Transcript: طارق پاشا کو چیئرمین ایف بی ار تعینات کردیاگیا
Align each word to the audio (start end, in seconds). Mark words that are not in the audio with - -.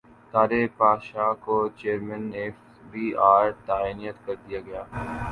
طارق 0.31 0.69
پاشا 0.77 1.27
کو 1.43 1.55
چیئرمین 1.77 2.25
ایف 2.37 2.57
بی 2.91 3.05
ار 3.31 3.47
تعینات 3.67 4.17
کردیاگیا 4.25 4.83